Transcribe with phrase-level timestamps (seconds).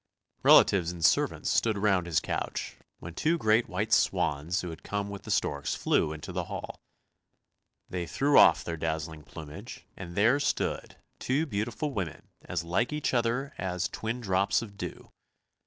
[0.41, 5.09] Relatives and servants stood round his couch, when two great white swans who had come
[5.11, 6.81] with the storks flew into the hall.
[7.87, 13.13] They threw off their dazzling plumage, and there stood two beautiful women as like each
[13.13, 15.11] other as twin drops of dew.